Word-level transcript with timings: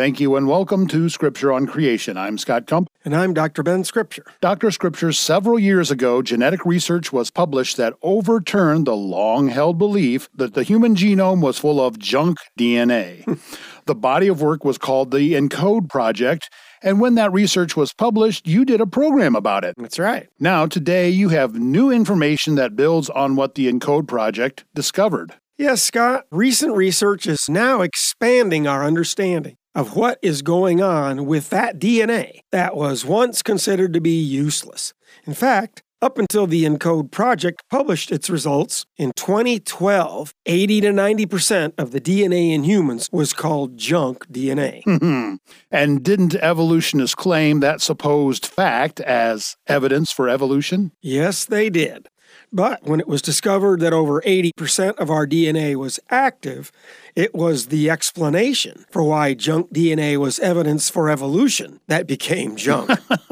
Thank 0.00 0.18
you 0.18 0.34
and 0.36 0.48
welcome 0.48 0.86
to 0.88 1.10
Scripture 1.10 1.52
on 1.52 1.66
Creation. 1.66 2.16
I'm 2.16 2.38
Scott 2.38 2.66
Kump. 2.66 2.88
And 3.04 3.14
I'm 3.14 3.34
Dr. 3.34 3.62
Ben 3.62 3.84
Scripture. 3.84 4.24
Dr. 4.40 4.70
Scripture, 4.70 5.12
several 5.12 5.58
years 5.58 5.90
ago, 5.90 6.22
genetic 6.22 6.64
research 6.64 7.12
was 7.12 7.30
published 7.30 7.76
that 7.76 7.92
overturned 8.00 8.86
the 8.86 8.96
long 8.96 9.48
held 9.48 9.76
belief 9.76 10.30
that 10.34 10.54
the 10.54 10.62
human 10.62 10.94
genome 10.94 11.42
was 11.42 11.58
full 11.58 11.84
of 11.84 11.98
junk 11.98 12.38
DNA. 12.58 13.26
the 13.84 13.94
body 13.94 14.28
of 14.28 14.40
work 14.40 14.64
was 14.64 14.78
called 14.78 15.10
the 15.10 15.34
ENCODE 15.34 15.90
Project. 15.90 16.48
And 16.82 16.98
when 16.98 17.16
that 17.16 17.30
research 17.34 17.76
was 17.76 17.92
published, 17.92 18.46
you 18.46 18.64
did 18.64 18.80
a 18.80 18.86
program 18.86 19.36
about 19.36 19.64
it. 19.64 19.74
That's 19.76 19.98
right. 19.98 20.30
Now, 20.38 20.64
today, 20.64 21.10
you 21.10 21.28
have 21.28 21.56
new 21.56 21.90
information 21.90 22.54
that 22.54 22.74
builds 22.74 23.10
on 23.10 23.36
what 23.36 23.54
the 23.54 23.68
ENCODE 23.70 24.08
Project 24.08 24.64
discovered. 24.74 25.34
Yes, 25.58 25.82
Scott. 25.82 26.24
Recent 26.30 26.74
research 26.74 27.26
is 27.26 27.50
now 27.50 27.82
expanding 27.82 28.66
our 28.66 28.82
understanding 28.82 29.58
of 29.74 29.96
what 29.96 30.18
is 30.22 30.42
going 30.42 30.82
on 30.82 31.26
with 31.26 31.50
that 31.50 31.78
DNA 31.78 32.40
that 32.50 32.76
was 32.76 33.04
once 33.04 33.42
considered 33.42 33.92
to 33.92 34.00
be 34.00 34.20
useless. 34.20 34.92
In 35.26 35.34
fact, 35.34 35.82
up 36.02 36.16
until 36.16 36.46
the 36.46 36.64
ENCODE 36.64 37.10
project 37.10 37.62
published 37.68 38.10
its 38.10 38.30
results 38.30 38.86
in 38.96 39.12
2012, 39.16 40.32
80 40.46 40.80
to 40.80 40.88
90% 40.88 41.72
of 41.76 41.90
the 41.90 42.00
DNA 42.00 42.52
in 42.52 42.64
humans 42.64 43.08
was 43.12 43.32
called 43.32 43.76
junk 43.76 44.26
DNA. 44.28 44.82
Hmm. 44.84 45.34
and 45.70 46.02
didn't 46.02 46.34
evolutionists 46.36 47.14
claim 47.14 47.60
that 47.60 47.80
supposed 47.80 48.46
fact 48.46 49.00
as 49.00 49.56
evidence 49.66 50.10
for 50.10 50.28
evolution? 50.28 50.92
Yes, 51.02 51.44
they 51.44 51.68
did. 51.68 52.08
But 52.52 52.82
when 52.84 53.00
it 53.00 53.08
was 53.08 53.22
discovered 53.22 53.80
that 53.80 53.92
over 53.92 54.20
80% 54.22 54.96
of 54.96 55.10
our 55.10 55.26
DNA 55.26 55.76
was 55.76 56.00
active, 56.10 56.72
it 57.14 57.34
was 57.34 57.66
the 57.66 57.88
explanation 57.88 58.84
for 58.90 59.02
why 59.02 59.34
junk 59.34 59.72
DNA 59.72 60.16
was 60.16 60.38
evidence 60.40 60.90
for 60.90 61.08
evolution 61.08 61.80
that 61.86 62.06
became 62.06 62.56
junk. 62.56 62.90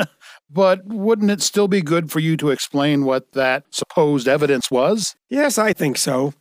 but 0.51 0.85
wouldn't 0.87 1.31
it 1.31 1.43
still 1.43 1.69
be 1.69 1.83
good 1.83 2.11
for 2.11 2.21
you 2.21 2.37
to 2.37 2.51
explain 2.51 3.05
what 3.05 3.33
that 3.33 3.65
supposed 3.71 4.29
evidence 4.29 4.71
was? 4.71 5.17
Yes, 5.29 5.59
I 5.59 5.73
think 5.73 5.99
so. 5.99 6.35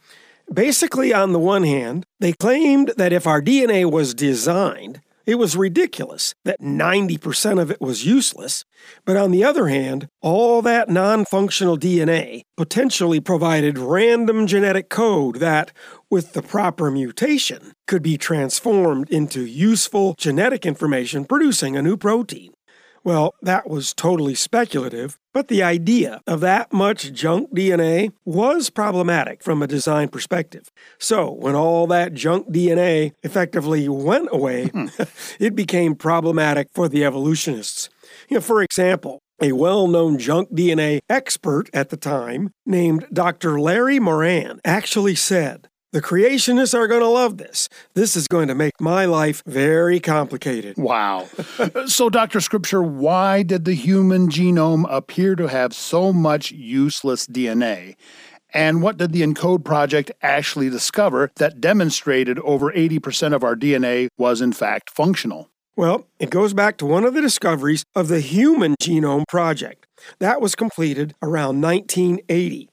Basically, 0.53 1.13
on 1.13 1.33
the 1.33 1.39
one 1.39 1.63
hand, 1.63 2.05
they 2.19 2.31
claimed 2.31 2.93
that 2.97 3.11
if 3.11 3.27
our 3.27 3.41
DNA 3.41 3.89
was 3.89 4.13
designed 4.13 5.01
it 5.27 5.35
was 5.35 5.57
ridiculous 5.57 6.33
that 6.45 6.61
90% 6.61 7.61
of 7.61 7.69
it 7.69 7.81
was 7.81 8.05
useless, 8.05 8.63
but 9.05 9.17
on 9.17 9.31
the 9.31 9.43
other 9.43 9.67
hand, 9.67 10.07
all 10.21 10.61
that 10.61 10.89
non 10.89 11.25
functional 11.25 11.77
DNA 11.77 12.43
potentially 12.55 13.19
provided 13.19 13.77
random 13.77 14.47
genetic 14.47 14.89
code 14.89 15.35
that, 15.35 15.73
with 16.09 16.31
the 16.31 16.41
proper 16.41 16.89
mutation, 16.89 17.73
could 17.87 18.01
be 18.01 18.17
transformed 18.17 19.09
into 19.09 19.41
useful 19.41 20.15
genetic 20.17 20.65
information 20.65 21.25
producing 21.25 21.75
a 21.75 21.81
new 21.81 21.97
protein. 21.97 22.53
Well, 23.03 23.35
that 23.41 23.69
was 23.69 23.93
totally 23.93 24.35
speculative, 24.35 25.17
but 25.37 25.49
the 25.49 25.61
idea 25.61 26.19
of 26.25 26.39
that 26.39 26.73
much 26.73 27.13
junk 27.13 27.53
DNA 27.53 28.11
was 28.25 28.71
problematic 28.71 29.43
from 29.43 29.61
a 29.61 29.67
design 29.67 30.07
perspective. 30.07 30.71
So, 30.97 31.31
when 31.31 31.53
all 31.53 31.85
that 31.85 32.15
junk 32.15 32.49
DNA 32.49 33.13
effectively 33.21 33.87
went 33.87 34.29
away, 34.31 34.69
hmm. 34.69 34.87
it 35.39 35.55
became 35.55 35.93
problematic 35.93 36.69
for 36.73 36.89
the 36.89 37.05
evolutionists. 37.05 37.87
You 38.29 38.37
know, 38.37 38.41
for 38.41 38.63
example, 38.63 39.19
a 39.39 39.51
well 39.51 39.87
known 39.87 40.17
junk 40.17 40.49
DNA 40.49 41.01
expert 41.07 41.69
at 41.71 41.89
the 41.89 41.97
time, 41.97 42.49
named 42.65 43.05
Dr. 43.13 43.59
Larry 43.59 43.99
Moran, 43.99 44.59
actually 44.65 45.13
said 45.13 45.69
the 45.93 46.01
creationists 46.01 46.73
are 46.73 46.87
going 46.87 47.01
to 47.01 47.07
love 47.07 47.37
this. 47.37 47.69
This 47.93 48.15
is 48.15 48.27
going 48.27 48.49
to 48.49 48.55
make 48.55 48.79
my 48.79 49.05
life 49.05 49.41
very 49.45 49.99
complicated. 49.99 50.77
Wow. 50.77 51.27
so, 51.85 52.09
Dr. 52.09 52.41
Scripture, 52.41 52.83
why 52.83 53.43
did 53.43 53.65
the 53.65 53.73
human 53.73 54.29
genome 54.29 54.85
appear 54.89 55.35
to 55.35 55.47
have 55.47 55.73
so 55.73 56.11
much 56.11 56.51
useless 56.51 57.25
DNA? 57.25 57.95
And 58.53 58.81
what 58.81 58.97
did 58.97 59.11
the 59.11 59.21
ENCODE 59.21 59.63
project 59.63 60.11
actually 60.21 60.69
discover 60.69 61.31
that 61.35 61.61
demonstrated 61.61 62.39
over 62.39 62.71
80% 62.71 63.33
of 63.33 63.43
our 63.43 63.55
DNA 63.55 64.07
was 64.17 64.41
in 64.41 64.53
fact 64.53 64.89
functional? 64.89 65.49
Well, 65.75 66.07
it 66.19 66.31
goes 66.31 66.53
back 66.53 66.77
to 66.77 66.85
one 66.85 67.03
of 67.03 67.13
the 67.13 67.21
discoveries 67.21 67.83
of 67.93 68.07
the 68.07 68.19
Human 68.19 68.75
Genome 68.81 69.27
Project. 69.27 69.85
That 70.19 70.41
was 70.41 70.55
completed 70.55 71.13
around 71.21 71.61
1980. 71.61 72.69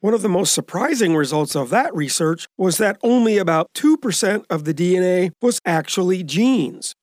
One 0.00 0.14
of 0.14 0.22
the 0.22 0.30
most 0.30 0.54
surprising 0.54 1.14
results 1.14 1.54
of 1.54 1.68
that 1.70 1.94
research 1.94 2.48
was 2.56 2.78
that 2.78 2.96
only 3.02 3.36
about 3.36 3.68
2% 3.74 4.44
of 4.48 4.64
the 4.64 4.72
DNA 4.72 5.30
was 5.42 5.60
actually 5.66 6.22
genes. 6.22 6.94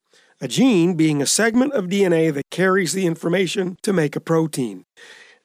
A 0.41 0.47
gene 0.47 0.95
being 0.95 1.21
a 1.21 1.27
segment 1.27 1.73
of 1.73 1.89
DNA 1.89 2.33
that 2.33 2.49
carries 2.49 2.93
the 2.93 3.05
information 3.05 3.77
to 3.83 3.93
make 3.93 4.15
a 4.15 4.19
protein. 4.19 4.83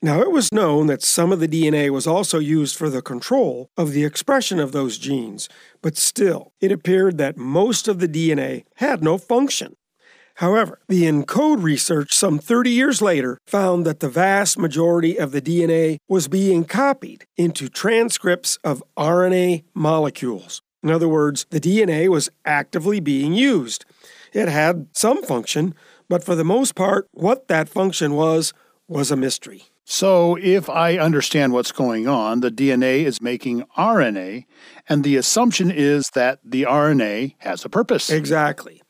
Now, 0.01 0.23
it 0.23 0.31
was 0.31 0.51
known 0.51 0.87
that 0.87 1.03
some 1.03 1.31
of 1.31 1.41
the 1.41 1.47
DNA 1.47 1.91
was 1.91 2.07
also 2.07 2.39
used 2.39 2.75
for 2.75 2.89
the 2.89 3.03
control 3.03 3.69
of 3.77 3.93
the 3.93 4.05
expression 4.05 4.59
of 4.59 4.73
those 4.73 4.97
genes, 4.97 5.51
but 5.83 5.99
still, 5.99 6.53
it 6.59 6.73
appeared 6.73 7.19
that 7.19 7.37
most 7.37 7.87
of 7.87 7.99
the 7.99 8.09
DNA 8.09 8.65
had 8.77 9.05
no 9.05 9.19
function. 9.19 9.77
However, 10.43 10.81
the 10.89 11.07
ENCODE 11.07 11.63
research 11.63 12.13
some 12.13 12.41
30 12.41 12.69
years 12.69 13.01
later 13.01 13.39
found 13.47 13.87
that 13.87 14.01
the 14.01 14.09
vast 14.09 14.59
majority 14.59 15.17
of 15.17 15.31
the 15.31 15.41
DNA 15.41 15.99
was 16.09 16.27
being 16.27 16.65
copied 16.65 17.27
into 17.37 17.69
transcripts 17.69 18.59
of 18.65 18.83
RNA 18.97 19.63
molecules. 19.73 20.61
In 20.83 20.91
other 20.91 21.09
words, 21.09 21.47
the 21.51 21.61
DNA 21.61 22.09
was 22.09 22.29
actively 22.45 22.99
being 22.99 23.35
used. 23.35 23.85
It 24.33 24.49
had 24.49 24.89
some 24.95 25.23
function, 25.23 25.77
but 26.09 26.25
for 26.25 26.35
the 26.35 26.43
most 26.43 26.75
part, 26.75 27.07
what 27.13 27.47
that 27.47 27.69
function 27.69 28.15
was 28.15 28.53
was 28.89 29.13
a 29.13 29.17
mystery. 29.17 29.67
So, 29.85 30.37
if 30.41 30.69
I 30.69 30.99
understand 30.99 31.53
what's 31.53 31.71
going 31.71 32.09
on, 32.09 32.41
the 32.41 32.51
DNA 32.51 33.05
is 33.05 33.23
making 33.23 33.63
RNA, 33.79 34.47
and 34.89 35.05
the 35.05 35.17
assumption 35.17 35.71
is 35.71 36.11
that 36.15 36.41
the 36.45 36.65
RNA 36.65 37.37
has 37.39 37.65
a 37.65 37.69
purpose. 37.69 38.11
Exactly. 38.11 38.82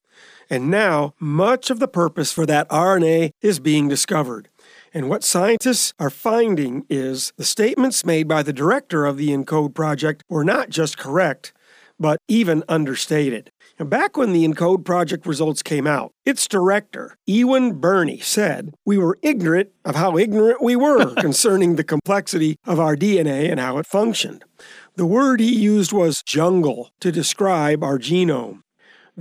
And 0.50 0.70
now, 0.70 1.14
much 1.18 1.70
of 1.70 1.78
the 1.78 1.88
purpose 1.88 2.32
for 2.32 2.46
that 2.46 2.68
RNA 2.68 3.30
is 3.40 3.60
being 3.60 3.88
discovered. 3.88 4.48
And 4.94 5.08
what 5.08 5.24
scientists 5.24 5.94
are 5.98 6.10
finding 6.10 6.84
is 6.90 7.32
the 7.36 7.44
statements 7.44 8.04
made 8.04 8.28
by 8.28 8.42
the 8.42 8.52
director 8.52 9.06
of 9.06 9.16
the 9.16 9.30
ENCODE 9.30 9.74
project 9.74 10.22
were 10.28 10.44
not 10.44 10.68
just 10.68 10.98
correct, 10.98 11.52
but 11.98 12.18
even 12.28 12.62
understated. 12.68 13.50
And 13.78 13.88
back 13.88 14.16
when 14.16 14.32
the 14.32 14.44
ENCODE 14.44 14.84
project 14.84 15.26
results 15.26 15.62
came 15.62 15.86
out, 15.86 16.12
its 16.26 16.46
director, 16.46 17.16
Ewan 17.26 17.80
Birney, 17.80 18.18
said 18.18 18.74
we 18.84 18.98
were 18.98 19.18
ignorant 19.22 19.70
of 19.84 19.96
how 19.96 20.18
ignorant 20.18 20.62
we 20.62 20.76
were 20.76 21.14
concerning 21.16 21.76
the 21.76 21.84
complexity 21.84 22.56
of 22.66 22.78
our 22.78 22.96
DNA 22.96 23.50
and 23.50 23.58
how 23.58 23.78
it 23.78 23.86
functioned. 23.86 24.44
The 24.96 25.06
word 25.06 25.40
he 25.40 25.54
used 25.54 25.92
was 25.92 26.22
jungle 26.22 26.90
to 27.00 27.10
describe 27.10 27.82
our 27.82 27.98
genome. 27.98 28.60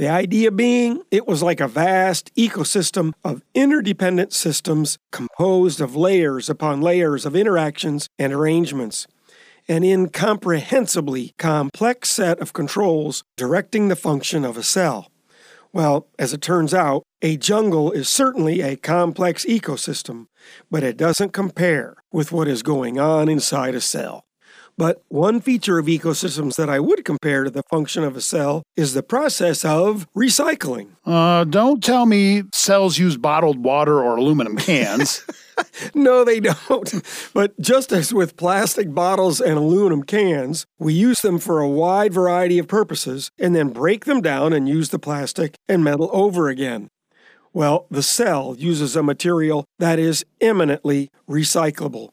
The 0.02 0.10
idea 0.10 0.50
being 0.50 1.04
it 1.12 1.28
was 1.28 1.44
like 1.44 1.60
a 1.60 1.68
vast 1.68 2.34
ecosystem 2.34 3.14
of 3.24 3.44
interdependent 3.54 4.34
systems 4.34 4.98
composed 5.12 5.80
of 5.80 5.96
layers 5.96 6.50
upon 6.50 6.82
layers 6.82 7.24
of 7.24 7.36
interactions 7.36 8.10
and 8.18 8.34
arrangements, 8.34 9.06
an 9.68 9.84
incomprehensibly 9.84 11.36
complex 11.38 12.10
set 12.10 12.40
of 12.40 12.52
controls 12.52 13.24
directing 13.38 13.90
the 13.90 13.96
function 13.96 14.44
of 14.44 14.58
a 14.58 14.64
cell. 14.64 15.12
Well, 15.72 16.08
as 16.18 16.34
it 16.34 16.42
turns 16.42 16.74
out, 16.74 17.04
a 17.22 17.38
jungle 17.38 17.92
is 17.92 18.10
certainly 18.10 18.62
a 18.62 18.78
complex 18.78 19.46
ecosystem, 19.46 20.26
but 20.72 20.82
it 20.82 20.98
doesn't 20.98 21.32
compare 21.32 21.94
with 22.12 22.32
what 22.32 22.48
is 22.48 22.64
going 22.64 23.00
on 23.00 23.30
inside 23.30 23.76
a 23.76 23.82
cell. 23.82 24.24
But 24.78 25.04
one 25.10 25.42
feature 25.42 25.78
of 25.78 25.86
ecosystems 25.86 26.56
that 26.56 26.70
I 26.70 26.80
would 26.80 27.06
compare 27.06 27.44
to 27.44 27.50
the 27.50 27.64
function 27.64 28.04
of 28.04 28.16
a 28.16 28.22
cell 28.22 28.64
is 28.76 28.94
the 28.94 29.04
process 29.04 29.64
of 29.64 30.08
recycling. 30.16 30.90
Uh, 31.06 31.44
don't 31.44 31.84
tell 31.84 32.06
me 32.06 32.44
cells 32.54 32.98
use 32.98 33.18
bottled 33.18 33.64
water 33.64 34.00
or 34.00 34.18
aluminum 34.18 34.58
cans. 34.58 35.26
no, 35.94 36.24
they 36.24 36.40
don't. 36.40 37.04
But 37.34 37.60
just 37.60 37.92
as 37.92 38.14
with 38.14 38.38
plastic 38.38 38.94
bottles 38.94 39.42
and 39.42 39.58
aluminum 39.58 40.04
cans, 40.04 40.66
we 40.80 40.94
use 40.94 41.22
them 41.22 41.40
for 41.40 41.60
a 41.60 41.70
wide 41.70 42.14
variety 42.14 42.60
of 42.60 42.68
purposes 42.68 43.32
and 43.40 43.56
then 43.56 43.70
break 43.70 44.06
them 44.06 44.22
down 44.22 44.54
and 44.54 44.68
use 44.68 44.90
the 44.90 45.00
plastic 45.00 45.56
and 45.68 45.84
metal 45.84 46.10
over 46.14 46.50
again. 46.50 46.88
Well, 47.54 47.86
the 47.92 48.04
cell 48.04 48.56
uses 48.58 48.96
a 48.96 49.04
material 49.04 49.66
that 49.80 50.00
is 50.00 50.26
eminently 50.40 51.10
recyclable. 51.30 52.10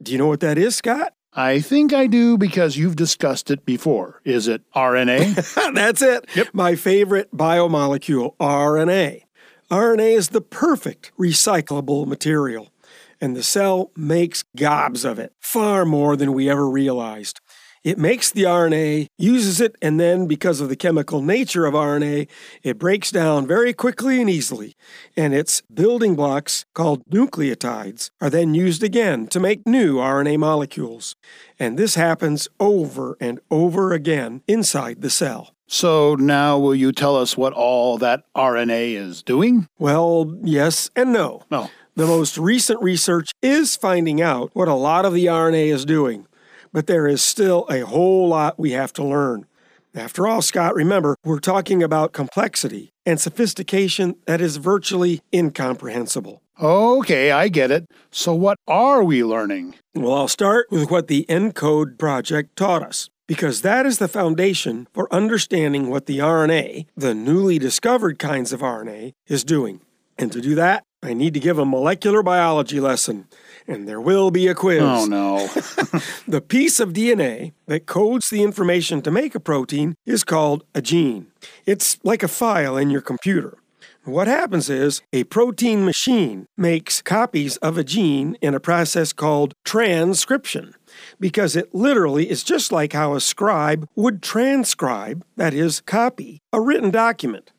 Do 0.00 0.12
you 0.12 0.18
know 0.18 0.28
what 0.28 0.40
that 0.40 0.56
is, 0.56 0.76
Scott? 0.76 1.12
I 1.38 1.60
think 1.60 1.92
I 1.92 2.08
do 2.08 2.36
because 2.36 2.76
you've 2.76 2.96
discussed 2.96 3.48
it 3.48 3.64
before. 3.64 4.20
Is 4.24 4.48
it 4.48 4.62
RNA? 4.74 5.72
That's 5.74 6.02
it. 6.02 6.26
Yep. 6.34 6.48
My 6.52 6.74
favorite 6.74 7.30
biomolecule, 7.32 8.36
RNA. 8.38 9.22
RNA 9.70 10.16
is 10.16 10.30
the 10.30 10.40
perfect 10.40 11.12
recyclable 11.16 12.08
material, 12.08 12.72
and 13.20 13.36
the 13.36 13.44
cell 13.44 13.92
makes 13.94 14.42
gobs 14.56 15.04
of 15.04 15.20
it, 15.20 15.32
far 15.38 15.84
more 15.84 16.16
than 16.16 16.32
we 16.32 16.50
ever 16.50 16.68
realized. 16.68 17.40
It 17.84 17.98
makes 17.98 18.30
the 18.30 18.42
RNA, 18.42 19.06
uses 19.18 19.60
it, 19.60 19.76
and 19.80 20.00
then, 20.00 20.26
because 20.26 20.60
of 20.60 20.68
the 20.68 20.76
chemical 20.76 21.22
nature 21.22 21.64
of 21.64 21.74
RNA, 21.74 22.28
it 22.62 22.78
breaks 22.78 23.10
down 23.10 23.46
very 23.46 23.72
quickly 23.72 24.20
and 24.20 24.28
easily. 24.28 24.74
And 25.16 25.32
its 25.32 25.62
building 25.72 26.16
blocks, 26.16 26.64
called 26.74 27.04
nucleotides, 27.06 28.10
are 28.20 28.30
then 28.30 28.54
used 28.54 28.82
again 28.82 29.26
to 29.28 29.40
make 29.40 29.66
new 29.66 29.96
RNA 29.96 30.38
molecules. 30.38 31.16
And 31.58 31.78
this 31.78 31.94
happens 31.94 32.48
over 32.58 33.16
and 33.20 33.40
over 33.50 33.92
again 33.92 34.42
inside 34.48 35.00
the 35.00 35.10
cell. 35.10 35.54
So 35.66 36.14
now 36.14 36.58
will 36.58 36.74
you 36.74 36.92
tell 36.92 37.16
us 37.16 37.36
what 37.36 37.52
all 37.52 37.98
that 37.98 38.24
RNA 38.34 38.94
is 38.94 39.22
doing? 39.22 39.68
Well, 39.78 40.38
yes 40.42 40.90
and 40.96 41.12
no. 41.12 41.42
No. 41.50 41.70
The 41.94 42.06
most 42.06 42.38
recent 42.38 42.80
research 42.82 43.32
is 43.42 43.76
finding 43.76 44.22
out 44.22 44.50
what 44.54 44.68
a 44.68 44.74
lot 44.74 45.04
of 45.04 45.12
the 45.12 45.26
RNA 45.26 45.66
is 45.66 45.84
doing 45.84 46.26
but 46.72 46.86
there 46.86 47.06
is 47.06 47.22
still 47.22 47.66
a 47.70 47.80
whole 47.80 48.28
lot 48.28 48.58
we 48.58 48.72
have 48.72 48.92
to 48.94 49.04
learn. 49.04 49.46
After 49.94 50.26
all, 50.28 50.42
Scott, 50.42 50.74
remember, 50.74 51.16
we're 51.24 51.40
talking 51.40 51.82
about 51.82 52.12
complexity 52.12 52.90
and 53.06 53.20
sophistication 53.20 54.16
that 54.26 54.40
is 54.40 54.58
virtually 54.58 55.22
incomprehensible. 55.32 56.42
Okay, 56.60 57.30
I 57.30 57.48
get 57.48 57.70
it. 57.70 57.86
So, 58.10 58.34
what 58.34 58.58
are 58.66 59.02
we 59.02 59.24
learning? 59.24 59.76
Well, 59.94 60.14
I'll 60.14 60.28
start 60.28 60.66
with 60.70 60.90
what 60.90 61.08
the 61.08 61.24
ENCODE 61.28 61.98
project 61.98 62.56
taught 62.56 62.82
us, 62.82 63.08
because 63.26 63.62
that 63.62 63.86
is 63.86 63.98
the 63.98 64.08
foundation 64.08 64.88
for 64.92 65.12
understanding 65.12 65.88
what 65.88 66.06
the 66.06 66.18
RNA, 66.18 66.86
the 66.96 67.14
newly 67.14 67.58
discovered 67.58 68.18
kinds 68.18 68.52
of 68.52 68.60
RNA, 68.60 69.12
is 69.26 69.44
doing. 69.44 69.80
And 70.18 70.30
to 70.32 70.40
do 70.40 70.54
that, 70.56 70.84
I 71.02 71.14
need 71.14 71.32
to 71.34 71.40
give 71.40 71.58
a 71.58 71.64
molecular 71.64 72.22
biology 72.22 72.80
lesson 72.80 73.28
and 73.68 73.86
there 73.86 74.00
will 74.00 74.30
be 74.30 74.48
a 74.48 74.54
quiz. 74.54 74.82
Oh, 74.82 75.04
no. 75.04 75.46
the 76.26 76.40
piece 76.40 76.80
of 76.80 76.92
DNA 76.92 77.52
that 77.66 77.86
codes 77.86 78.30
the 78.30 78.42
information 78.42 79.02
to 79.02 79.10
make 79.10 79.34
a 79.34 79.40
protein 79.40 79.94
is 80.06 80.24
called 80.24 80.64
a 80.74 80.80
gene. 80.80 81.28
It's 81.66 81.98
like 82.02 82.22
a 82.22 82.28
file 82.28 82.76
in 82.76 82.90
your 82.90 83.02
computer. 83.02 83.58
What 84.04 84.26
happens 84.26 84.70
is 84.70 85.02
a 85.12 85.24
protein 85.24 85.84
machine 85.84 86.46
makes 86.56 87.02
copies 87.02 87.58
of 87.58 87.76
a 87.76 87.84
gene 87.84 88.38
in 88.40 88.54
a 88.54 88.60
process 88.60 89.12
called 89.12 89.52
transcription 89.66 90.74
because 91.20 91.54
it 91.54 91.74
literally 91.74 92.30
is 92.30 92.42
just 92.42 92.72
like 92.72 92.94
how 92.94 93.14
a 93.14 93.20
scribe 93.20 93.86
would 93.94 94.22
transcribe, 94.22 95.26
that 95.36 95.52
is, 95.52 95.82
copy, 95.82 96.40
a 96.54 96.60
written 96.60 96.90
document. 96.90 97.52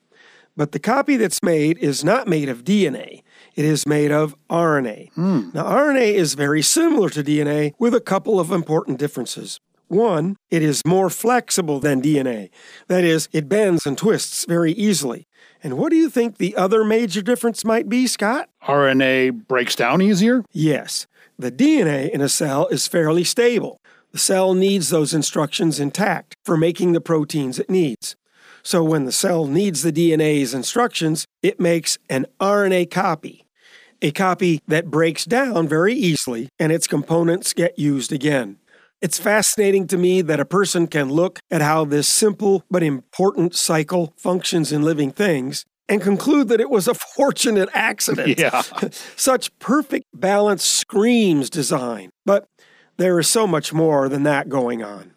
But 0.57 0.71
the 0.71 0.79
copy 0.79 1.17
that's 1.17 1.43
made 1.43 1.77
is 1.77 2.03
not 2.03 2.27
made 2.27 2.49
of 2.49 2.63
DNA. 2.63 3.21
It 3.59 3.65
is 3.65 3.85
made 3.85 4.09
of 4.09 4.37
RNA. 4.49 5.11
Mm. 5.15 5.53
Now, 5.53 5.65
RNA 5.65 6.13
is 6.13 6.33
very 6.33 6.61
similar 6.61 7.09
to 7.09 7.21
DNA 7.21 7.73
with 7.77 7.93
a 7.93 7.99
couple 7.99 8.39
of 8.39 8.53
important 8.53 8.97
differences. 8.97 9.59
One, 9.89 10.37
it 10.49 10.63
is 10.63 10.81
more 10.85 11.09
flexible 11.09 11.81
than 11.81 12.01
DNA. 12.01 12.51
That 12.87 13.03
is, 13.03 13.27
it 13.33 13.49
bends 13.49 13.85
and 13.85 13.97
twists 13.97 14.45
very 14.45 14.71
easily. 14.71 15.27
And 15.61 15.77
what 15.77 15.89
do 15.89 15.97
you 15.97 16.09
think 16.09 16.37
the 16.37 16.55
other 16.55 16.85
major 16.85 17.21
difference 17.21 17.65
might 17.65 17.89
be, 17.89 18.07
Scott? 18.07 18.47
RNA 18.63 19.45
breaks 19.49 19.75
down 19.75 20.01
easier? 20.01 20.41
Yes. 20.53 21.05
The 21.37 21.51
DNA 21.51 22.09
in 22.11 22.21
a 22.21 22.29
cell 22.29 22.67
is 22.67 22.87
fairly 22.87 23.25
stable. 23.25 23.81
The 24.13 24.19
cell 24.19 24.53
needs 24.53 24.87
those 24.87 25.13
instructions 25.13 25.81
intact 25.81 26.37
for 26.45 26.55
making 26.55 26.93
the 26.93 27.01
proteins 27.01 27.59
it 27.59 27.69
needs. 27.69 28.15
So 28.63 28.85
when 28.85 29.03
the 29.03 29.11
cell 29.11 29.47
needs 29.47 29.83
the 29.83 29.91
DNA's 29.91 30.53
instructions, 30.53 31.25
it 31.41 31.59
makes 31.59 31.97
an 32.09 32.25
RNA 32.39 32.91
copy, 32.91 33.45
a 34.01 34.11
copy 34.11 34.61
that 34.67 34.89
breaks 34.89 35.25
down 35.25 35.67
very 35.67 35.93
easily 35.93 36.49
and 36.59 36.71
its 36.71 36.87
components 36.87 37.53
get 37.53 37.77
used 37.77 38.11
again. 38.11 38.57
It's 39.01 39.19
fascinating 39.19 39.87
to 39.87 39.97
me 39.97 40.21
that 40.21 40.39
a 40.39 40.45
person 40.45 40.87
can 40.87 41.09
look 41.09 41.39
at 41.49 41.61
how 41.61 41.85
this 41.85 42.07
simple 42.07 42.63
but 42.69 42.83
important 42.83 43.55
cycle 43.55 44.13
functions 44.17 44.71
in 44.71 44.83
living 44.83 45.11
things 45.11 45.65
and 45.87 46.01
conclude 46.01 46.49
that 46.49 46.59
it 46.59 46.69
was 46.69 46.87
a 46.87 46.93
fortunate 47.15 47.69
accident. 47.73 48.37
Yeah. 48.37 48.61
Such 49.15 49.57
perfect 49.59 50.05
balance 50.13 50.63
screams 50.63 51.49
design. 51.49 52.11
But 52.25 52.47
there 52.97 53.17
is 53.19 53.29
so 53.29 53.47
much 53.47 53.73
more 53.73 54.09
than 54.09 54.23
that 54.23 54.49
going 54.49 54.83
on. 54.83 55.13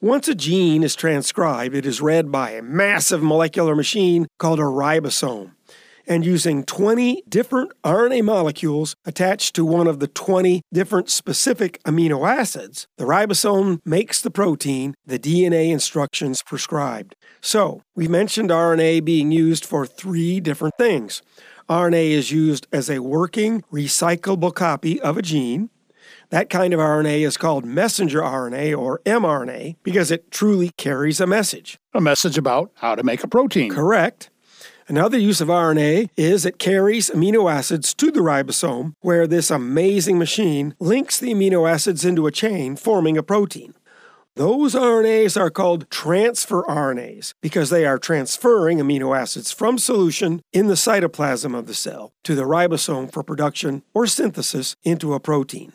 Once 0.00 0.28
a 0.28 0.34
gene 0.34 0.82
is 0.82 0.96
transcribed, 0.96 1.74
it 1.74 1.84
is 1.84 2.00
read 2.00 2.32
by 2.32 2.52
a 2.52 2.62
massive 2.62 3.22
molecular 3.22 3.76
machine 3.76 4.26
called 4.38 4.58
a 4.58 4.62
ribosome. 4.62 5.52
And 6.06 6.24
using 6.24 6.64
20 6.64 7.22
different 7.28 7.72
RNA 7.82 8.24
molecules 8.24 8.94
attached 9.04 9.54
to 9.56 9.64
one 9.64 9.86
of 9.86 10.00
the 10.00 10.08
20 10.08 10.62
different 10.72 11.10
specific 11.10 11.82
amino 11.84 12.28
acids, 12.28 12.86
the 12.96 13.04
ribosome 13.04 13.80
makes 13.84 14.20
the 14.20 14.30
protein 14.30 14.94
the 15.06 15.18
DNA 15.18 15.70
instructions 15.70 16.42
prescribed. 16.42 17.14
So, 17.40 17.82
we 17.94 18.08
mentioned 18.08 18.50
RNA 18.50 19.04
being 19.04 19.32
used 19.32 19.64
for 19.64 19.86
three 19.86 20.40
different 20.40 20.74
things. 20.78 21.22
RNA 21.68 22.10
is 22.10 22.32
used 22.32 22.66
as 22.72 22.90
a 22.90 22.98
working, 22.98 23.62
recyclable 23.72 24.52
copy 24.52 25.00
of 25.00 25.16
a 25.16 25.22
gene. 25.22 25.70
That 26.30 26.50
kind 26.50 26.74
of 26.74 26.80
RNA 26.80 27.26
is 27.26 27.36
called 27.36 27.64
messenger 27.64 28.20
RNA 28.20 28.76
or 28.76 29.00
mRNA 29.06 29.76
because 29.82 30.10
it 30.10 30.30
truly 30.30 30.70
carries 30.76 31.20
a 31.20 31.26
message. 31.26 31.78
A 31.94 32.00
message 32.00 32.36
about 32.36 32.72
how 32.74 32.94
to 32.94 33.02
make 33.02 33.22
a 33.22 33.28
protein. 33.28 33.70
Correct. 33.70 34.30
Another 34.90 35.18
use 35.18 35.40
of 35.40 35.46
RNA 35.46 36.10
is 36.16 36.44
it 36.44 36.58
carries 36.58 37.10
amino 37.10 37.48
acids 37.48 37.94
to 37.94 38.10
the 38.10 38.18
ribosome, 38.18 38.94
where 38.98 39.24
this 39.24 39.48
amazing 39.48 40.18
machine 40.18 40.74
links 40.80 41.16
the 41.16 41.32
amino 41.32 41.70
acids 41.70 42.04
into 42.04 42.26
a 42.26 42.32
chain, 42.32 42.74
forming 42.74 43.16
a 43.16 43.22
protein. 43.22 43.74
Those 44.34 44.74
RNAs 44.74 45.40
are 45.40 45.48
called 45.48 45.88
transfer 45.90 46.64
RNAs 46.64 47.34
because 47.40 47.70
they 47.70 47.86
are 47.86 47.98
transferring 47.98 48.78
amino 48.78 49.16
acids 49.16 49.52
from 49.52 49.78
solution 49.78 50.42
in 50.52 50.66
the 50.66 50.74
cytoplasm 50.74 51.56
of 51.56 51.68
the 51.68 51.74
cell 51.74 52.12
to 52.24 52.34
the 52.34 52.42
ribosome 52.42 53.12
for 53.12 53.22
production 53.22 53.84
or 53.94 54.08
synthesis 54.08 54.74
into 54.82 55.14
a 55.14 55.20
protein. 55.20 55.72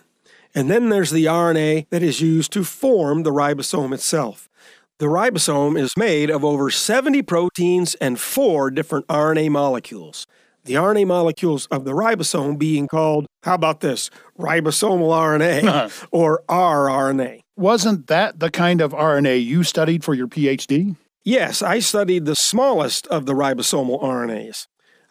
And 0.54 0.70
then 0.70 0.90
there's 0.90 1.12
the 1.12 1.24
RNA 1.24 1.88
that 1.90 2.04
is 2.04 2.20
used 2.20 2.52
to 2.52 2.66
form 2.66 3.24
the 3.24 3.32
ribosome 3.32 3.94
itself. 3.94 4.50
The 4.98 5.08
ribosome 5.08 5.78
is 5.78 5.92
made 5.98 6.30
of 6.30 6.46
over 6.46 6.72
70 6.72 7.22
proteins 7.24 7.96
and 7.96 8.18
four 8.18 8.72
different 8.72 9.06
RNA 9.08 9.52
molecules. 9.52 10.26
The 10.64 10.76
RNA 10.76 11.08
molecules 11.08 11.66
of 11.66 11.84
the 11.84 11.92
ribosome 11.92 12.58
being 12.58 12.88
called, 12.88 13.26
how 13.44 13.56
about 13.56 13.82
this, 13.82 14.10
ribosomal 14.40 15.10
RNA 15.10 16.08
or 16.12 16.44
rRNA. 16.48 17.42
Wasn't 17.58 18.08
that 18.08 18.40
the 18.40 18.50
kind 18.50 18.80
of 18.80 18.94
RNA 18.94 19.44
you 19.44 19.64
studied 19.64 20.06
for 20.06 20.14
your 20.14 20.30
PhD? 20.30 20.96
Yes, 21.26 21.62
I 21.62 21.80
studied 21.80 22.24
the 22.24 22.36
smallest 22.36 23.06
of 23.08 23.26
the 23.26 23.34
ribosomal 23.34 24.02
RNAs. 24.02 24.66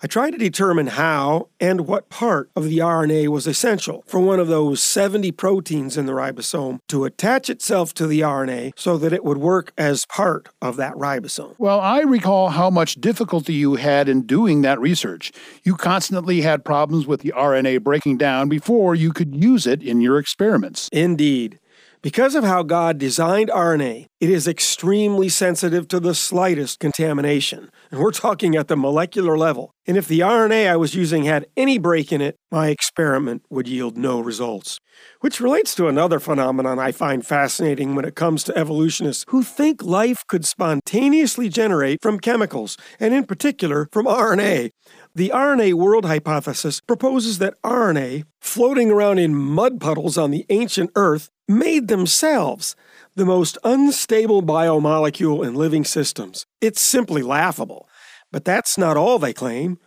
I 0.05 0.06
tried 0.06 0.33
to 0.33 0.37
determine 0.37 0.89
how 0.89 1.49
and 1.58 1.87
what 1.87 2.11
part 2.11 2.51
of 2.55 2.65
the 2.65 2.77
RNA 2.77 3.29
was 3.29 3.46
essential 3.46 4.05
for 4.06 4.20
one 4.20 4.39
of 4.39 4.49
those 4.49 4.82
70 4.82 5.32
proteins 5.32 5.96
in 5.96 6.05
the 6.05 6.13
ribosome 6.13 6.81
to 6.89 7.06
attach 7.06 7.49
itself 7.49 7.94
to 7.94 8.06
the 8.06 8.20
RNA 8.20 8.73
so 8.77 8.99
that 8.99 9.15
it 9.15 9.25
would 9.25 9.39
work 9.39 9.73
as 9.79 10.05
part 10.05 10.51
of 10.61 10.77
that 10.77 10.93
ribosome. 10.96 11.55
Well, 11.56 11.81
I 11.81 12.01
recall 12.01 12.51
how 12.51 12.69
much 12.69 12.96
difficulty 12.96 13.55
you 13.55 13.77
had 13.77 14.06
in 14.06 14.27
doing 14.27 14.61
that 14.61 14.79
research. 14.79 15.32
You 15.63 15.75
constantly 15.75 16.43
had 16.43 16.67
problems 16.67 17.06
with 17.06 17.23
the 17.23 17.32
RNA 17.34 17.82
breaking 17.82 18.19
down 18.19 18.51
before 18.51 18.94
you 18.94 19.11
could 19.11 19.34
use 19.34 19.67
it 19.67 19.82
in 19.82 20.03
your 20.03 20.19
experiments. 20.19 20.91
Indeed. 20.93 21.58
Because 22.05 22.34
of 22.34 22.44
how 22.44 22.63
God 22.63 22.99
designed 22.99 23.49
RNA, 23.49 24.08
it 24.20 24.29
is 24.29 24.46
extremely 24.46 25.31
sensitive 25.31 25.89
to 25.89 25.99
the 25.99 26.15
slightest 26.15 26.79
contamination. 26.79 27.70
And 27.91 27.99
we're 27.99 28.11
talking 28.11 28.55
at 28.56 28.69
the 28.69 28.77
molecular 28.77 29.39
level. 29.39 29.73
And 29.87 29.96
if 29.96 30.06
the 30.06 30.20
RNA 30.20 30.69
I 30.69 30.77
was 30.77 30.94
using 30.94 31.25
had 31.25 31.46
any 31.56 31.79
break 31.79 32.13
in 32.13 32.20
it, 32.20 32.37
my 32.51 32.69
experiment 32.69 33.46
would 33.49 33.67
yield 33.67 33.96
no 33.96 34.20
results. 34.20 34.81
Which 35.20 35.41
relates 35.41 35.75
to 35.77 35.89
another 35.89 36.20
phenomenon 36.20 36.79
I 36.79 36.93
find 36.93 37.27
fascinating 37.27 37.94
when 37.94 38.05
it 38.05 38.15
comes 38.15 38.44
to 38.44 38.56
evolutionists 38.56 39.25
who 39.29 39.43
think 39.43 39.82
life 39.82 40.27
could 40.29 40.44
spontaneously 40.44 41.49
generate 41.49 42.03
from 42.03 42.20
chemicals, 42.20 42.77
and 43.01 43.15
in 43.15 43.25
particular 43.25 43.89
from 43.93 44.05
RNA. 44.05 44.73
The 45.17 45.31
RNA 45.33 45.75
world 45.75 46.06
hypothesis 46.06 46.81
proposes 46.81 47.39
that 47.39 47.55
RNA, 47.63 48.25
floating 48.41 48.91
around 48.91 49.21
in 49.21 49.33
mud 49.33 49.81
puddles 49.81 50.19
on 50.19 50.33
the 50.33 50.44
ancient 50.49 50.91
Earth, 50.97 51.31
made 51.47 51.87
themselves 51.87 52.75
the 53.15 53.25
most 53.25 53.56
unstable 53.63 54.43
biomolecule 54.43 55.47
in 55.47 55.55
living 55.55 55.85
systems. 55.85 56.47
It's 56.61 56.81
simply 56.81 57.23
laughable. 57.23 57.89
But 58.33 58.44
that's 58.44 58.77
not 58.77 58.97
all 58.97 59.21
they 59.21 59.33
claim. 59.33 59.79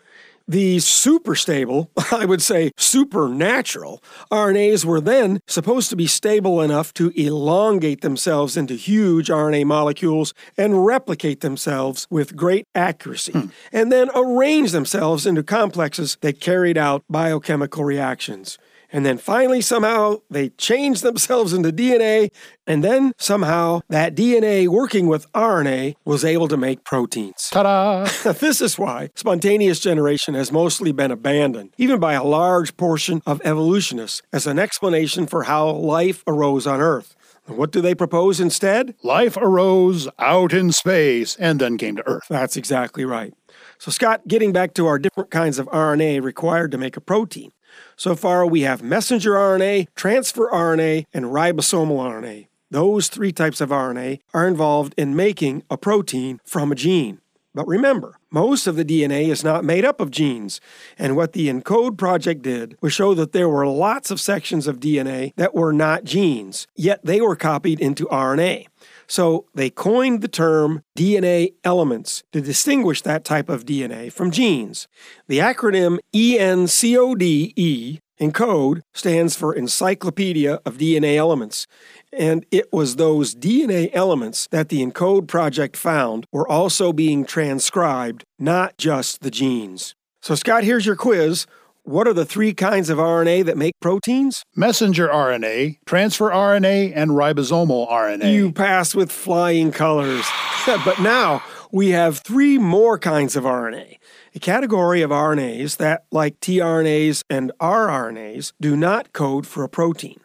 These 0.48 0.86
super 0.86 1.36
stable, 1.36 1.92
I 2.12 2.24
would 2.24 2.42
say 2.42 2.72
supernatural, 2.78 4.02
RNAs 4.32 4.86
were 4.86 5.02
then 5.02 5.42
supposed 5.46 5.90
to 5.90 5.98
be 5.98 6.08
stable 6.08 6.62
enough 6.62 6.94
to 6.96 7.10
elongate 7.20 8.00
themselves 8.02 8.56
into 8.56 8.76
huge 8.76 9.28
RNA 9.28 9.66
molecules 9.66 10.34
and 10.58 10.86
replicate 10.86 11.42
themselves 11.42 12.08
with 12.10 12.38
great 12.38 12.66
accuracy, 12.74 13.34
hmm. 13.34 13.48
and 13.74 13.92
then 13.92 14.10
arrange 14.16 14.72
themselves 14.72 15.26
into 15.26 15.44
complexes 15.44 16.18
that 16.22 16.40
carried 16.40 16.78
out 16.78 17.04
biochemical 17.10 17.84
reactions. 17.84 18.58
And 18.92 19.06
then 19.06 19.18
finally, 19.18 19.62
somehow, 19.62 20.18
they 20.30 20.50
changed 20.50 21.04
themselves 21.04 21.54
into 21.54 21.72
DNA, 21.72 22.30
and 22.66 22.84
then 22.84 23.14
somehow 23.18 23.82
that 23.90 24.16
DNA 24.16 24.68
working 24.68 25.08
with 25.08 25.32
RNA 25.34 25.96
was 26.06 26.24
able 26.24 26.48
to 26.48 26.58
make 26.58 26.84
proteins. 26.84 27.50
Ta 27.52 27.64
da! 27.64 28.32
this 28.32 28.62
is 28.62 28.78
why 28.78 29.10
spontaneous 29.16 29.80
generation 29.80 30.36
has 30.36 30.52
mostly 30.52 30.92
been 30.92 31.12
abandoned, 31.12 31.74
even 31.78 32.00
by 32.00 32.14
a 32.14 32.24
large 32.24 32.78
portion 32.78 33.22
of 33.26 33.42
evolutionists, 33.44 34.22
as 34.32 34.48
an 34.48 34.58
explanation 34.58 35.28
for 35.28 35.44
how 35.44 35.70
life 35.70 36.24
arose 36.26 36.66
on 36.66 36.80
Earth. 36.80 37.16
What 37.48 37.72
do 37.72 37.80
they 37.80 37.96
propose 37.96 38.42
instead? 38.42 38.94
Life 39.04 39.38
arose 39.38 40.10
out 40.20 40.52
in 40.52 40.72
space 40.74 41.38
and 41.38 41.62
then 41.62 41.78
came 41.78 41.96
to 41.96 42.08
Earth. 42.08 42.26
That's 42.30 42.58
exactly 42.58 43.06
right. 43.06 43.34
So, 43.80 43.90
Scott, 43.90 44.28
getting 44.28 44.52
back 44.52 44.74
to 44.74 44.88
our 44.88 45.00
different 45.00 45.32
kinds 45.32 45.58
of 45.58 45.68
RNA 45.68 46.24
required 46.24 46.72
to 46.72 46.78
make 46.78 46.98
a 46.98 47.02
protein. 47.02 47.52
So 47.96 48.16
far, 48.16 48.46
we 48.46 48.62
have 48.62 48.82
messenger 48.82 49.34
RNA, 49.34 49.88
transfer 49.96 50.50
RNA, 50.52 51.06
and 51.14 51.26
ribosomal 51.26 52.00
RNA. 52.00 52.48
Those 52.70 53.08
three 53.08 53.32
types 53.32 53.62
of 53.62 53.70
RNA 53.70 54.20
are 54.34 54.48
involved 54.48 54.94
in 54.98 55.16
making 55.16 55.64
a 55.70 55.78
protein 55.78 56.40
from 56.44 56.72
a 56.72 56.76
gene. 56.76 57.22
But 57.58 57.68
remember, 57.68 58.20
most 58.30 58.68
of 58.68 58.76
the 58.76 58.86
DNA 58.86 59.30
is 59.30 59.44
not 59.44 59.66
made 59.66 59.84
up 59.84 60.00
of 60.00 60.12
genes, 60.12 60.62
and 60.96 61.16
what 61.16 61.34
the 61.34 61.50
ENCODE 61.50 61.98
project 61.98 62.44
did 62.44 62.78
was 62.82 62.94
show 62.94 63.16
that 63.16 63.32
there 63.32 63.50
were 63.50 63.66
lots 63.66 64.12
of 64.12 64.22
sections 64.22 64.68
of 64.68 64.80
DNA 64.80 65.34
that 65.38 65.56
were 65.56 65.74
not 65.74 66.04
genes, 66.04 66.68
yet 66.76 67.04
they 67.04 67.20
were 67.20 67.36
copied 67.36 67.80
into 67.80 68.06
RNA. 68.08 68.68
So 69.08 69.46
they 69.56 69.70
coined 69.70 70.22
the 70.22 70.28
term 70.28 70.84
DNA 70.98 71.54
elements 71.64 72.24
to 72.34 72.42
distinguish 72.42 73.02
that 73.04 73.24
type 73.24 73.50
of 73.50 73.66
DNA 73.66 74.12
from 74.12 74.32
genes. 74.32 74.88
The 75.28 75.40
acronym 75.40 76.00
ENCODE 76.14 78.00
ENCODE 78.20 78.82
stands 78.94 79.36
for 79.36 79.54
Encyclopedia 79.54 80.60
of 80.66 80.78
DNA 80.78 81.18
Elements, 81.18 81.68
and 82.12 82.46
it 82.50 82.74
was 82.74 82.96
those 82.96 83.36
DNA 83.36 83.92
elements 83.94 84.48
that 84.52 84.70
the 84.70 84.82
ENCODE 84.82 85.28
project 85.28 85.78
found 85.78 86.26
were 86.32 86.48
also 86.48 86.92
being 86.92 87.26
transcribed, 87.26 88.24
not 88.40 88.78
just 88.78 89.22
the 89.22 89.30
genes. 89.30 89.94
So, 90.22 90.34
Scott, 90.34 90.64
here's 90.64 90.86
your 90.86 90.96
quiz. 90.96 91.46
What 91.88 92.06
are 92.06 92.14
the 92.14 92.26
three 92.26 92.54
kinds 92.54 92.90
of 92.90 92.98
RNA 92.98 93.46
that 93.46 93.56
make 93.56 93.80
proteins? 93.80 94.44
Messenger 94.58 95.08
RNA, 95.08 95.78
transfer 95.86 96.30
RNA, 96.30 96.92
and 96.94 97.12
ribosomal 97.12 97.90
RNA. 97.90 98.34
You 98.34 98.52
pass 98.52 98.94
with 98.94 99.10
flying 99.10 99.72
colors. 99.72 100.26
but 100.84 101.00
now 101.00 101.42
we 101.72 101.92
have 101.92 102.18
three 102.18 102.58
more 102.58 103.00
kinds 103.00 103.38
of 103.38 103.46
RNA. 103.46 104.00
A 104.36 104.40
category 104.40 105.02
of 105.02 105.12
RNAs 105.12 105.78
that, 105.78 106.04
like 106.12 106.42
tRNAs 106.42 107.24
and 107.30 107.54
rRNAs, 107.62 108.52
do 108.60 108.76
not 108.76 109.14
code 109.14 109.48
for 109.48 109.64
a 109.64 109.70
protein. 109.70 110.20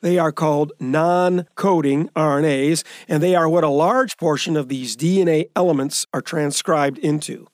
They 0.00 0.20
are 0.20 0.30
called 0.30 0.70
non 0.78 1.48
coding 1.56 2.10
RNAs, 2.14 2.84
and 3.08 3.20
they 3.20 3.34
are 3.34 3.48
what 3.48 3.64
a 3.64 3.68
large 3.68 4.16
portion 4.18 4.56
of 4.56 4.68
these 4.68 4.96
DNA 4.96 5.50
elements 5.56 6.06
are 6.14 6.22
transcribed 6.22 6.98
into. 6.98 7.48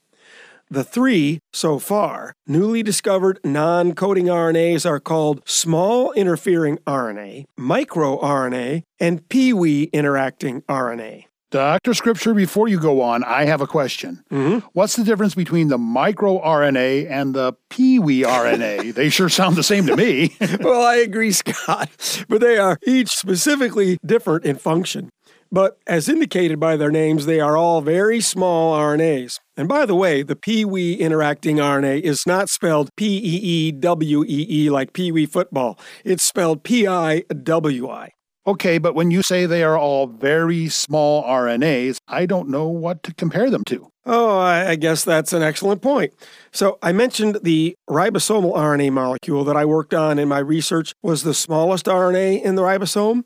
The 0.70 0.84
three, 0.84 1.40
so 1.52 1.78
far, 1.78 2.34
newly 2.46 2.82
discovered 2.82 3.38
non 3.44 3.94
coding 3.94 4.26
RNAs 4.26 4.86
are 4.86 5.00
called 5.00 5.42
small 5.46 6.12
interfering 6.12 6.78
RNA, 6.86 7.44
microRNA, 7.58 8.82
and 8.98 9.28
piwi 9.28 9.92
interacting 9.92 10.62
RNA. 10.62 11.24
Dr. 11.54 11.94
Scripture, 11.94 12.34
before 12.34 12.66
you 12.66 12.80
go 12.80 13.00
on, 13.00 13.22
I 13.22 13.44
have 13.44 13.60
a 13.60 13.66
question. 13.68 14.24
Mm-hmm. 14.32 14.66
What's 14.72 14.96
the 14.96 15.04
difference 15.04 15.36
between 15.36 15.68
the 15.68 15.78
microRNA 15.78 17.08
and 17.08 17.32
the 17.32 17.52
piwi 17.70 18.24
RNA? 18.24 18.92
they 18.96 19.08
sure 19.08 19.28
sound 19.28 19.54
the 19.54 19.62
same 19.62 19.86
to 19.86 19.96
me. 19.96 20.36
well, 20.60 20.82
I 20.82 20.96
agree, 20.96 21.30
Scott, 21.30 22.24
but 22.28 22.40
they 22.40 22.58
are 22.58 22.76
each 22.84 23.10
specifically 23.10 23.98
different 24.04 24.44
in 24.44 24.56
function. 24.56 25.10
But 25.52 25.78
as 25.86 26.08
indicated 26.08 26.58
by 26.58 26.76
their 26.76 26.90
names, 26.90 27.26
they 27.26 27.38
are 27.38 27.56
all 27.56 27.82
very 27.82 28.20
small 28.20 28.76
RNAs. 28.76 29.38
And 29.56 29.68
by 29.68 29.86
the 29.86 29.94
way, 29.94 30.24
the 30.24 30.34
piwi 30.34 30.98
interacting 30.98 31.58
RNA 31.58 32.00
is 32.00 32.26
not 32.26 32.48
spelled 32.48 32.90
P 32.96 33.16
E 33.18 33.68
E 33.68 33.70
W 33.70 34.24
E 34.24 34.46
E 34.50 34.70
like 34.70 34.92
Pee 34.92 35.12
Wee 35.12 35.26
football. 35.26 35.78
It's 36.04 36.24
spelled 36.24 36.64
P 36.64 36.88
I 36.88 37.20
W 37.20 37.88
I. 37.88 38.10
Okay, 38.46 38.76
but 38.76 38.94
when 38.94 39.10
you 39.10 39.22
say 39.22 39.46
they 39.46 39.62
are 39.62 39.78
all 39.78 40.06
very 40.06 40.68
small 40.68 41.24
RNAs, 41.24 41.96
I 42.06 42.26
don't 42.26 42.50
know 42.50 42.68
what 42.68 43.02
to 43.04 43.14
compare 43.14 43.48
them 43.48 43.64
to. 43.64 43.88
Oh, 44.04 44.38
I 44.38 44.76
guess 44.76 45.02
that's 45.02 45.32
an 45.32 45.42
excellent 45.42 45.80
point. 45.80 46.12
So, 46.52 46.78
I 46.82 46.92
mentioned 46.92 47.38
the 47.42 47.74
ribosomal 47.88 48.54
RNA 48.54 48.92
molecule 48.92 49.44
that 49.44 49.56
I 49.56 49.64
worked 49.64 49.94
on 49.94 50.18
in 50.18 50.28
my 50.28 50.40
research 50.40 50.92
was 51.02 51.22
the 51.22 51.32
smallest 51.32 51.86
RNA 51.86 52.42
in 52.42 52.54
the 52.54 52.62
ribosome. 52.62 53.24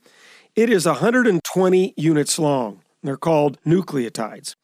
It 0.54 0.70
is 0.70 0.86
120 0.86 1.94
units 1.96 2.38
long. 2.38 2.82
They're 3.02 3.16
called 3.16 3.58
nucleotides. 3.66 4.54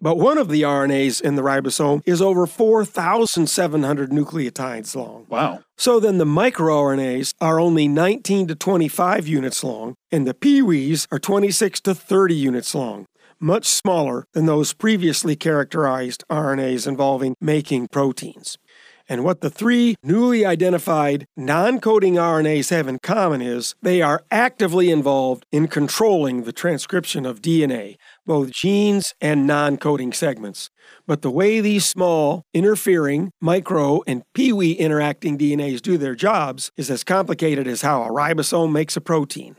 But 0.00 0.18
one 0.18 0.38
of 0.38 0.48
the 0.48 0.62
RNAs 0.62 1.20
in 1.20 1.34
the 1.34 1.42
ribosome 1.42 2.02
is 2.04 2.20
over 2.20 2.46
4,700 2.46 4.10
nucleotides 4.10 4.94
long. 4.94 5.26
Wow. 5.28 5.60
So 5.76 5.98
then 5.98 6.18
the 6.18 6.24
microRNAs 6.24 7.32
are 7.40 7.58
only 7.58 7.88
19 7.88 8.48
to 8.48 8.54
25 8.54 9.26
units 9.26 9.64
long, 9.64 9.94
and 10.12 10.26
the 10.26 10.34
piwis 10.34 11.06
are 11.10 11.18
26 11.18 11.80
to 11.82 11.94
30 11.94 12.34
units 12.34 12.74
long, 12.74 13.06
much 13.40 13.66
smaller 13.66 14.26
than 14.32 14.46
those 14.46 14.72
previously 14.72 15.36
characterized 15.36 16.24
RNAs 16.30 16.86
involving 16.86 17.34
making 17.40 17.88
proteins. 17.88 18.56
And 19.08 19.22
what 19.22 19.42
the 19.42 19.50
three 19.50 19.96
newly 20.02 20.46
identified 20.46 21.26
non 21.36 21.78
coding 21.78 22.14
RNAs 22.14 22.70
have 22.70 22.88
in 22.88 22.98
common 23.02 23.42
is 23.42 23.74
they 23.82 24.00
are 24.00 24.24
actively 24.30 24.90
involved 24.90 25.44
in 25.52 25.68
controlling 25.68 26.44
the 26.44 26.52
transcription 26.52 27.26
of 27.26 27.42
DNA, 27.42 27.96
both 28.24 28.50
genes 28.50 29.12
and 29.20 29.46
non 29.46 29.76
coding 29.76 30.12
segments. 30.12 30.70
But 31.06 31.22
the 31.22 31.30
way 31.30 31.60
these 31.60 31.84
small, 31.84 32.44
interfering, 32.54 33.30
micro, 33.40 34.02
and 34.06 34.22
piwi 34.34 34.78
interacting 34.78 35.36
DNAs 35.36 35.82
do 35.82 35.98
their 35.98 36.14
jobs 36.14 36.70
is 36.76 36.90
as 36.90 37.04
complicated 37.04 37.66
as 37.66 37.82
how 37.82 38.02
a 38.02 38.10
ribosome 38.10 38.72
makes 38.72 38.96
a 38.96 39.02
protein. 39.02 39.56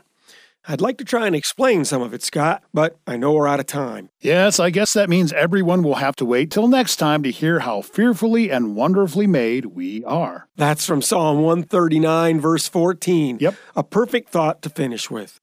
I'd 0.68 0.80
like 0.80 0.98
to 0.98 1.04
try 1.04 1.28
and 1.28 1.36
explain 1.36 1.84
some 1.84 2.02
of 2.02 2.12
it, 2.12 2.24
Scott, 2.24 2.64
but 2.74 2.96
I 3.06 3.16
know 3.16 3.32
we're 3.32 3.46
out 3.46 3.60
of 3.60 3.66
time. 3.66 4.10
Yes, 4.20 4.58
I 4.58 4.70
guess 4.70 4.94
that 4.94 5.08
means 5.08 5.32
everyone 5.32 5.84
will 5.84 5.94
have 5.96 6.16
to 6.16 6.24
wait 6.24 6.50
till 6.50 6.66
next 6.66 6.96
time 6.96 7.22
to 7.22 7.30
hear 7.30 7.60
how 7.60 7.82
fearfully 7.82 8.50
and 8.50 8.74
wonderfully 8.74 9.28
made 9.28 9.66
we 9.66 10.02
are. 10.04 10.48
That's 10.56 10.84
from 10.84 11.02
Psalm 11.02 11.40
139, 11.42 12.40
verse 12.40 12.66
14. 12.66 13.38
Yep. 13.40 13.54
A 13.76 13.84
perfect 13.84 14.30
thought 14.30 14.60
to 14.62 14.68
finish 14.68 15.08
with. 15.08 15.38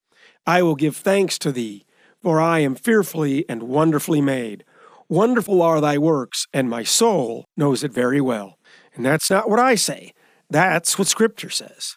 I 0.45 0.61
will 0.61 0.75
give 0.75 0.97
thanks 0.97 1.39
to 1.39 1.53
thee, 1.53 1.85
for 2.21 2.41
I 2.41 2.59
am 2.59 2.75
fearfully 2.75 3.45
and 3.47 3.63
wonderfully 3.63 4.19
made. 4.19 4.65
Wonderful 5.07 5.61
are 5.61 5.79
thy 5.79 5.97
works, 5.97 6.47
and 6.53 6.69
my 6.69 6.83
soul 6.83 7.45
knows 7.55 7.81
it 7.81 7.93
very 7.93 8.19
well. 8.19 8.57
And 8.93 9.05
that's 9.05 9.29
not 9.29 9.49
what 9.49 9.59
I 9.59 9.75
say, 9.75 10.13
that's 10.49 10.99
what 10.99 11.07
Scripture 11.07 11.49
says. 11.49 11.95